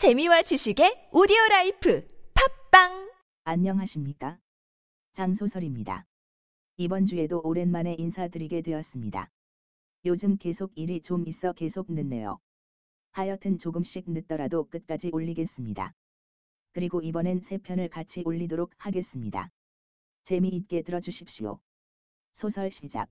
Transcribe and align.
재미와 0.00 0.40
지식의 0.40 1.10
오디오 1.12 1.36
life 1.50 2.08
팟빵 2.32 3.12
안녕하십니까? 3.44 4.38
장소설입니다. 5.12 6.06
이번 6.78 7.04
주에도 7.04 7.42
오랜만에 7.44 7.96
인사드리게 7.98 8.62
되었습니다. 8.62 9.30
요즘 10.06 10.38
계속 10.38 10.72
일이 10.74 11.02
좀 11.02 11.28
있어 11.28 11.52
계속 11.52 11.92
늦네요. 11.92 12.38
하여튼 13.12 13.58
조금씩 13.58 14.10
늦더라도 14.10 14.70
끝까지 14.70 15.10
올리겠습니다. 15.12 15.92
그리고 16.72 17.02
이번엔 17.02 17.42
세 17.42 17.58
편을 17.58 17.90
같이 17.90 18.22
올리도록 18.24 18.72
하겠습니다. 18.78 19.50
재미있게 20.24 20.80
들어주십시오. 20.80 21.60
소설 22.32 22.70
시작. 22.70 23.10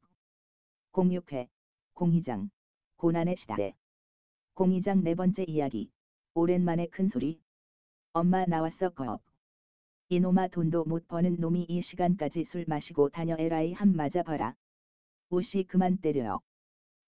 06회, 0.93 1.49
공의장, 1.93 2.49
고난의 2.97 3.37
시대. 3.37 3.75
공의장 4.55 5.03
네 5.03 5.13
번째 5.13 5.45
이야기. 5.47 5.91
오랜만에 6.34 6.88
큰 6.88 7.07
소리. 7.07 7.39
엄마 8.14 8.46
나왔어 8.46 8.89
거업. 8.89 9.21
이놈아 10.10 10.47
돈도 10.50 10.86
못 10.86 11.07
버는 11.07 11.37
놈이 11.39 11.65
이 11.70 11.82
시간까지 11.82 12.46
술 12.46 12.65
마시고 12.68 13.10
다녀 13.10 13.36
에라이 13.39 13.74
한 13.74 13.96
맞아 13.96 14.24
봐라. 14.24 14.56
우시 15.29 15.64
그만 15.64 15.97
때려요. 15.97 16.39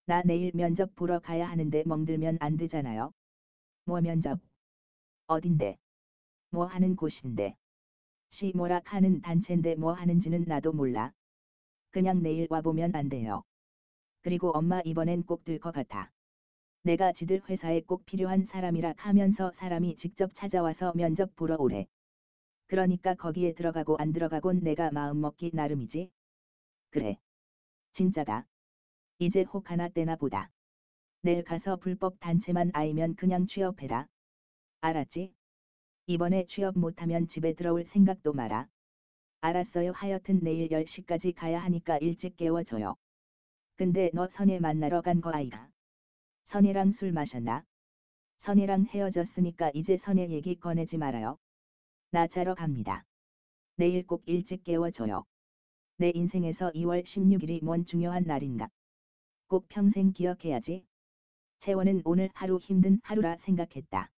나 0.06 0.22
내일 0.24 0.52
면접 0.56 0.96
보러 0.96 1.20
가야 1.20 1.50
하는데 1.50 1.84
멍들면 1.86 2.38
안 2.42 2.58
되잖아요. 2.58 3.12
뭐 3.86 4.02
면접? 4.02 4.40
어딘데? 5.28 5.78
뭐 6.52 6.66
하는 6.66 6.96
곳인데? 6.96 7.56
시 8.32 8.52
뭐라 8.56 8.82
하는 8.86 9.22
단체인데 9.22 9.76
뭐 9.76 9.94
하는지는 9.94 10.46
나도 10.48 10.74
몰라. 10.74 11.14
그냥 11.92 12.22
내일 12.24 12.48
와보면 12.50 12.96
안 12.96 13.10
돼요. 13.10 13.44
그리고 14.22 14.52
엄마 14.52 14.82
이번엔 14.86 15.24
꼭 15.26 15.44
들 15.46 15.60
것 15.60 15.74
같아. 15.74 16.12
내가 16.84 17.12
지들 17.12 17.42
회사에 17.50 17.82
꼭 17.82 18.06
필요한 18.06 18.44
사람이라 18.46 18.94
하면서 18.98 19.52
사람이 19.52 19.96
직접 19.96 20.34
찾아와서 20.34 20.92
면접 20.96 21.36
보러 21.36 21.56
오래. 21.60 21.86
그러니까 22.68 23.14
거기에 23.16 23.54
들어가고 23.54 23.98
안 24.00 24.14
들어가곤 24.14 24.62
내가 24.62 24.92
마음먹기 24.92 25.52
나름이지. 25.54 26.10
그래. 26.92 27.18
진짜다. 27.94 28.46
이제 29.20 29.44
혹 29.54 29.72
하나 29.72 29.90
떼나 29.90 30.16
보다. 30.18 30.50
내일 31.24 31.44
가서 31.44 31.78
불법 31.78 32.20
단체만 32.20 32.72
아이면 32.74 33.16
그냥 33.16 33.48
취업해라. 33.48 34.08
알았지? 34.82 35.34
이번에 36.08 36.46
취업 36.48 36.78
못하면 36.78 37.28
집에 37.28 37.54
들어올 37.54 37.86
생각도 37.86 38.34
마라. 38.34 38.68
알았어요. 39.42 39.92
하여튼 39.94 40.40
내일 40.42 40.72
10시까지 40.72 41.34
가야 41.34 41.60
하니까 41.64 41.98
일찍 42.00 42.38
깨워줘요. 42.38 42.96
근데 43.78 44.10
너 44.14 44.28
선예 44.28 44.60
만나러 44.60 45.02
간 45.02 45.22
거 45.22 45.32
아이가? 45.32 45.70
선예랑 46.46 46.92
술 46.92 47.12
마셨나? 47.12 47.64
선예랑 48.38 48.86
헤어졌으니까 48.86 49.72
이제 49.74 49.98
선예 49.98 50.30
얘기 50.30 50.56
꺼내지 50.56 50.98
말아요. 50.98 51.38
나 52.12 52.28
자러 52.28 52.56
갑니다. 52.56 53.04
내일 53.78 54.06
꼭 54.06 54.24
일찍 54.26 54.64
깨워줘요. 54.64 55.24
내 55.98 56.12
인생에서 56.14 56.72
2월 56.72 57.04
16일이 57.04 57.64
뭔 57.64 57.86
중요한 57.86 58.24
날인가. 58.24 58.68
꼭 59.48 59.68
평생 59.70 60.12
기억해야지. 60.12 60.84
채원은 61.60 62.02
오늘 62.06 62.30
하루 62.34 62.58
힘든 62.58 63.00
하루라 63.04 63.38
생각했다. 63.38 64.10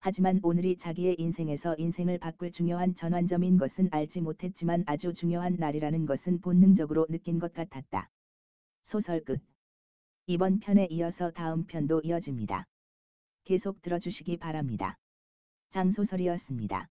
하지만 0.00 0.38
오늘이 0.44 0.76
자기의 0.76 1.16
인생에서 1.18 1.74
인생을 1.76 2.18
바꿀 2.18 2.52
중요한 2.52 2.94
전환점인 2.94 3.58
것은 3.58 3.88
알지 3.90 4.20
못했지만 4.20 4.84
아주 4.86 5.12
중요한 5.12 5.56
날이라는 5.58 6.06
것은 6.06 6.40
본능적으로 6.40 7.06
느낀 7.08 7.40
것 7.40 7.52
같았다. 7.52 8.08
소설 8.84 9.20
끝. 9.24 9.40
이번 10.30 10.60
편에 10.60 10.86
이어서 10.90 11.30
다음 11.30 11.64
편도 11.64 12.02
이어집니다. 12.04 12.66
계속 13.44 13.80
들어주시기 13.80 14.36
바랍니다. 14.36 14.98
장소설이었습니다. 15.70 16.86